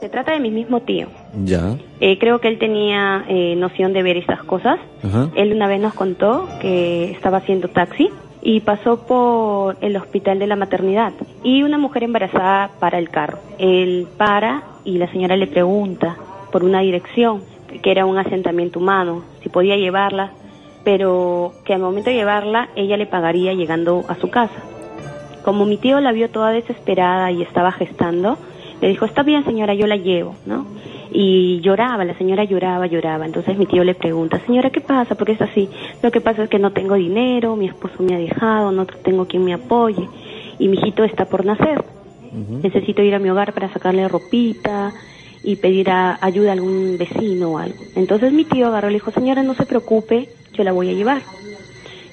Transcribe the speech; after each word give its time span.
Se 0.00 0.08
trata 0.08 0.32
de 0.32 0.40
mi 0.40 0.50
mismo 0.50 0.80
tío. 0.80 1.08
Ya. 1.44 1.76
Eh, 2.00 2.18
creo 2.18 2.40
que 2.40 2.48
él 2.48 2.58
tenía 2.58 3.24
eh, 3.28 3.56
noción 3.56 3.92
de 3.92 4.02
ver 4.02 4.16
esas 4.16 4.42
cosas. 4.44 4.78
Ajá. 5.02 5.30
Él 5.34 5.52
una 5.52 5.66
vez 5.66 5.80
nos 5.80 5.94
contó 5.94 6.48
que 6.60 7.10
estaba 7.10 7.38
haciendo 7.38 7.68
taxi 7.68 8.08
y 8.40 8.60
pasó 8.60 9.06
por 9.06 9.76
el 9.80 9.96
hospital 9.96 10.38
de 10.38 10.46
la 10.46 10.56
maternidad 10.56 11.12
y 11.42 11.64
una 11.64 11.78
mujer 11.78 12.04
embarazada 12.04 12.70
para 12.78 12.98
el 12.98 13.10
carro. 13.10 13.38
Él 13.58 14.06
para 14.16 14.62
y 14.84 14.98
la 14.98 15.10
señora 15.10 15.36
le 15.36 15.48
pregunta 15.48 16.16
por 16.52 16.64
una 16.64 16.80
dirección, 16.80 17.42
que 17.82 17.90
era 17.90 18.06
un 18.06 18.18
asentamiento 18.18 18.78
humano, 18.78 19.24
si 19.42 19.48
podía 19.48 19.76
llevarla, 19.76 20.30
pero 20.84 21.52
que 21.64 21.74
al 21.74 21.80
momento 21.80 22.10
de 22.10 22.16
llevarla 22.16 22.68
ella 22.76 22.96
le 22.96 23.06
pagaría 23.06 23.52
llegando 23.52 24.04
a 24.08 24.14
su 24.14 24.30
casa. 24.30 24.62
Como 25.44 25.66
mi 25.66 25.76
tío 25.76 26.00
la 26.00 26.12
vio 26.12 26.30
toda 26.30 26.50
desesperada 26.50 27.30
y 27.32 27.42
estaba 27.42 27.72
gestando, 27.72 28.38
le 28.80 28.88
dijo, 28.88 29.04
está 29.04 29.22
bien 29.22 29.44
señora, 29.44 29.74
yo 29.74 29.86
la 29.86 29.96
llevo, 29.96 30.34
¿no? 30.46 30.66
Y 31.10 31.60
lloraba, 31.60 32.04
la 32.04 32.14
señora 32.18 32.44
lloraba, 32.44 32.86
lloraba. 32.86 33.24
Entonces 33.26 33.56
mi 33.56 33.66
tío 33.66 33.82
le 33.82 33.94
pregunta, 33.94 34.40
señora, 34.46 34.70
¿qué 34.70 34.80
pasa? 34.80 35.14
¿Por 35.14 35.26
qué 35.26 35.32
es 35.32 35.40
así? 35.40 35.68
Lo 36.02 36.10
que 36.10 36.20
pasa 36.20 36.44
es 36.44 36.50
que 36.50 36.58
no 36.58 36.72
tengo 36.72 36.94
dinero, 36.94 37.56
mi 37.56 37.66
esposo 37.66 38.02
me 38.02 38.14
ha 38.14 38.18
dejado, 38.18 38.72
no 38.72 38.84
tengo 38.86 39.26
quien 39.26 39.44
me 39.44 39.54
apoye 39.54 40.06
y 40.58 40.68
mi 40.68 40.76
hijito 40.76 41.04
está 41.04 41.24
por 41.24 41.44
nacer. 41.44 41.82
Necesito 42.62 43.02
ir 43.02 43.14
a 43.14 43.18
mi 43.18 43.30
hogar 43.30 43.54
para 43.54 43.72
sacarle 43.72 44.06
ropita 44.06 44.92
y 45.42 45.56
pedir 45.56 45.88
a- 45.90 46.18
ayuda 46.20 46.50
a 46.50 46.52
algún 46.52 46.96
vecino 46.98 47.52
o 47.52 47.58
algo. 47.58 47.78
Entonces 47.96 48.32
mi 48.32 48.44
tío 48.44 48.66
agarró 48.66 48.88
y 48.88 48.92
le 48.92 48.96
dijo, 48.96 49.10
señora, 49.12 49.42
no 49.42 49.54
se 49.54 49.64
preocupe, 49.64 50.28
yo 50.52 50.62
la 50.62 50.72
voy 50.72 50.90
a 50.90 50.92
llevar. 50.92 51.22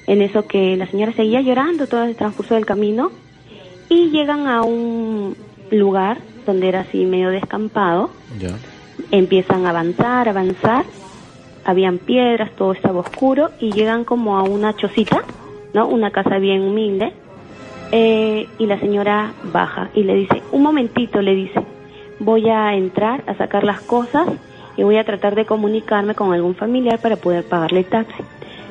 En 0.06 0.22
eso 0.22 0.46
que 0.46 0.76
la 0.76 0.86
señora 0.86 1.12
seguía 1.12 1.42
llorando 1.42 1.86
todo 1.86 2.04
el 2.04 2.16
transcurso 2.16 2.54
del 2.54 2.64
camino 2.64 3.10
y 3.90 4.10
llegan 4.10 4.46
a 4.46 4.62
un 4.62 5.36
lugar 5.70 6.18
donde 6.46 6.68
era 6.68 6.80
así 6.80 7.04
medio 7.04 7.30
descampado, 7.30 8.10
Ya. 8.38 8.50
empiezan 9.10 9.66
a 9.66 9.70
avanzar, 9.70 10.28
avanzar, 10.28 10.84
habían 11.64 11.98
piedras, 11.98 12.50
todo 12.56 12.72
estaba 12.72 13.00
oscuro 13.00 13.50
y 13.60 13.72
llegan 13.72 14.04
como 14.04 14.38
a 14.38 14.42
una 14.42 14.74
chocita, 14.76 15.22
¿no? 15.74 15.86
Una 15.88 16.10
casa 16.10 16.38
bien 16.38 16.62
humilde. 16.62 17.12
Eh, 17.92 18.48
y 18.58 18.66
la 18.66 18.80
señora 18.80 19.32
baja 19.52 19.90
y 19.94 20.02
le 20.02 20.14
dice, 20.14 20.42
un 20.50 20.62
momentito, 20.62 21.20
le 21.22 21.34
dice, 21.36 21.60
voy 22.18 22.48
a 22.48 22.74
entrar 22.74 23.22
a 23.28 23.34
sacar 23.34 23.62
las 23.62 23.80
cosas 23.80 24.26
y 24.76 24.82
voy 24.82 24.96
a 24.96 25.04
tratar 25.04 25.36
de 25.36 25.44
comunicarme 25.44 26.14
con 26.16 26.32
algún 26.32 26.56
familiar 26.56 26.98
para 27.00 27.14
poder 27.16 27.44
pagarle 27.44 27.80
el 27.80 27.84
taxi. 27.86 28.22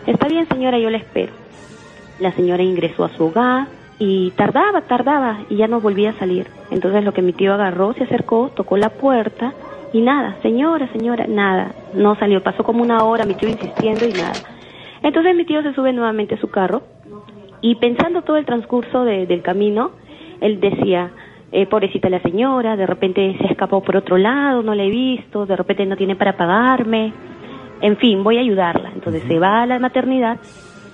Está 0.06 0.28
bien, 0.28 0.48
señora, 0.50 0.80
yo 0.80 0.90
la 0.90 0.98
espero. 0.98 1.32
La 2.20 2.32
señora 2.34 2.62
ingresó 2.64 3.06
a 3.06 3.10
su 3.10 3.26
hogar 3.26 3.68
y 4.00 4.32
tardaba, 4.32 4.82
tardaba 4.82 5.40
y 5.50 5.56
ya 5.58 5.68
no 5.68 5.80
volvía 5.80 6.12
a 6.12 6.20
salir. 6.20 6.48
Entonces 6.72 7.04
lo 7.04 7.14
que 7.14 7.22
mi 7.22 7.34
tío 7.34 7.54
agarró, 7.54 7.94
se 7.94 8.04
acercó, 8.04 8.50
tocó 8.56 8.78
la 8.78 8.90
puerta 8.90 9.54
y 9.94 10.02
nada, 10.02 10.36
señora, 10.42 10.88
señora, 10.92 11.26
nada, 11.28 11.72
no 11.94 12.16
salió. 12.16 12.44
Pasó 12.44 12.64
como 12.64 12.82
una 12.84 13.04
hora 13.06 13.26
mi 13.26 13.36
tío 13.36 13.48
insistiendo 13.50 14.06
y 14.06 14.12
nada. 14.14 14.34
Entonces 15.02 15.36
mi 15.36 15.46
tío 15.46 15.62
se 15.62 15.74
sube 15.74 15.94
nuevamente 15.94 16.36
a 16.36 16.40
su 16.40 16.50
carro 16.50 16.82
y 17.62 17.76
pensando 17.76 18.22
todo 18.24 18.38
el 18.38 18.46
transcurso 18.46 19.06
de- 19.06 19.26
del 19.26 19.42
camino, 19.42 19.92
él 20.42 20.60
decía, 20.60 21.12
eh, 21.52 21.66
pobrecita 21.68 22.10
la 22.10 22.20
señora, 22.20 22.76
de 22.76 22.86
repente 22.86 23.38
se 23.40 23.46
escapó 23.46 23.82
por 23.82 23.96
otro 23.96 24.18
lado, 24.18 24.62
no 24.62 24.76
la 24.76 24.84
he 24.84 24.90
visto, 24.90 25.46
de 25.46 25.56
repente 25.56 25.86
no 25.86 25.96
tiene 25.96 26.16
para 26.18 26.36
pagarme, 26.36 27.14
en 27.82 27.96
fin, 27.98 28.24
voy 28.24 28.38
a 28.38 28.42
ayudarla. 28.42 28.92
Entonces 28.94 29.24
se 29.28 29.40
va 29.40 29.62
a 29.62 29.66
la 29.66 29.80
maternidad, 29.80 30.38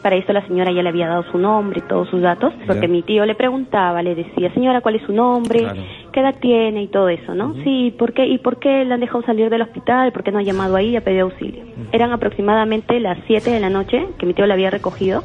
para 0.01 0.15
eso 0.15 0.33
la 0.33 0.45
señora 0.47 0.71
ya 0.71 0.81
le 0.81 0.89
había 0.89 1.07
dado 1.07 1.23
su 1.31 1.37
nombre 1.37 1.79
y 1.79 1.87
todos 1.87 2.09
sus 2.09 2.21
datos, 2.21 2.53
porque 2.65 2.81
Ya. 2.83 2.87
mi 2.87 3.01
tío 3.03 3.25
le 3.25 3.35
preguntaba, 3.35 4.01
le 4.01 4.15
decía, 4.15 4.51
señora, 4.53 4.81
¿cuál 4.81 4.95
es 4.95 5.03
su 5.03 5.13
nombre? 5.13 5.59
Claro. 5.59 5.81
¿Qué 6.11 6.19
edad 6.19 6.35
tiene? 6.41 6.83
Y 6.83 6.87
todo 6.87 7.07
eso, 7.09 7.33
¿no? 7.35 7.53
Sí, 7.63 7.93
¿por 7.97 8.13
qué? 8.13 8.25
¿Y 8.25 8.37
por 8.39 8.57
qué 8.59 8.83
la 8.83 8.95
han 8.95 9.01
dejado 9.01 9.23
salir 9.23 9.49
del 9.49 9.61
hospital? 9.61 10.11
¿Por 10.11 10.23
qué 10.23 10.31
no 10.31 10.39
ha 10.39 10.43
llamado 10.43 10.75
ahí 10.75 10.95
a 10.95 11.01
pedir 11.01 11.21
auxilio? 11.21 11.63
Eran 11.91 12.11
aproximadamente 12.11 12.99
las 12.99 13.17
7 13.27 13.49
de 13.51 13.59
la 13.59 13.69
noche 13.69 14.05
que 14.17 14.25
mi 14.25 14.33
tío 14.33 14.45
la 14.45 14.55
había 14.55 14.69
recogido. 14.69 15.23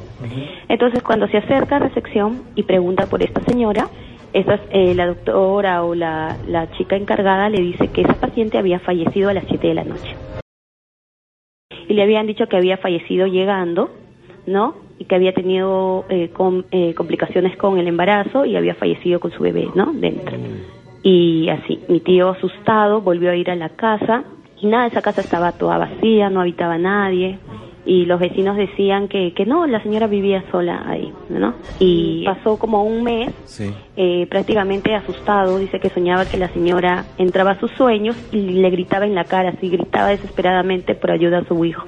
Entonces, 0.68 1.02
cuando 1.02 1.26
se 1.28 1.38
acerca 1.38 1.76
a 1.76 1.78
recepción 1.80 2.42
y 2.54 2.62
pregunta 2.64 3.06
por 3.06 3.22
esta 3.22 3.40
señora, 3.44 3.88
esa, 4.32 4.58
eh, 4.70 4.94
la 4.94 5.06
doctora 5.06 5.82
o 5.84 5.94
la, 5.94 6.36
la 6.46 6.70
chica 6.72 6.96
encargada 6.96 7.48
le 7.48 7.60
dice 7.62 7.88
que 7.88 8.02
esa 8.02 8.14
paciente 8.14 8.58
había 8.58 8.78
fallecido 8.80 9.30
a 9.30 9.34
las 9.34 9.44
7 9.48 9.66
de 9.68 9.74
la 9.74 9.84
noche. 9.84 10.14
Y 11.88 11.94
le 11.94 12.02
habían 12.02 12.26
dicho 12.26 12.46
que 12.46 12.56
había 12.56 12.76
fallecido 12.76 13.26
llegando, 13.26 13.90
¿no? 14.46 14.74
Y 14.98 15.04
que 15.04 15.14
había 15.14 15.32
tenido 15.34 16.04
eh, 16.08 16.30
com- 16.32 16.62
eh, 16.70 16.94
complicaciones 16.94 17.56
con 17.56 17.78
el 17.78 17.86
embarazo 17.88 18.44
y 18.44 18.56
había 18.56 18.74
fallecido 18.74 19.20
con 19.20 19.30
su 19.32 19.42
bebé, 19.42 19.68
¿no? 19.74 19.92
Dentro. 19.92 20.36
Y 21.02 21.48
así, 21.50 21.80
mi 21.88 22.00
tío 22.00 22.30
asustado 22.30 23.00
volvió 23.00 23.30
a 23.30 23.36
ir 23.36 23.50
a 23.50 23.54
la 23.56 23.68
casa 23.70 24.24
y 24.60 24.66
nada, 24.66 24.86
esa 24.86 25.02
casa 25.02 25.20
estaba 25.20 25.52
toda 25.52 25.78
vacía, 25.78 26.30
no 26.30 26.40
habitaba 26.40 26.78
nadie. 26.78 27.38
Y 27.84 28.04
los 28.06 28.18
vecinos 28.18 28.56
decían 28.56 29.06
que, 29.06 29.32
que 29.32 29.46
no, 29.46 29.64
la 29.68 29.80
señora 29.80 30.08
vivía 30.08 30.42
sola 30.50 30.82
ahí, 30.88 31.12
¿no? 31.28 31.54
Y 31.78 32.24
pasó 32.24 32.56
como 32.56 32.82
un 32.82 33.04
mes 33.04 33.32
Sí. 33.44 33.72
eh, 33.96 34.26
prácticamente 34.28 34.92
asustado, 34.94 35.58
dice 35.58 35.78
que 35.78 35.90
soñaba 35.90 36.26
que 36.26 36.36
la 36.36 36.48
señora 36.52 37.06
entraba 37.16 37.52
a 37.52 37.60
sus 37.60 37.70
sueños 37.72 38.16
y 38.32 38.38
le 38.40 38.70
gritaba 38.70 39.06
en 39.06 39.14
la 39.14 39.24
cara, 39.24 39.50
así 39.50 39.68
gritaba 39.68 40.08
desesperadamente 40.08 40.96
por 40.96 41.12
ayuda 41.12 41.38
a 41.38 41.44
su 41.44 41.64
hijo. 41.64 41.86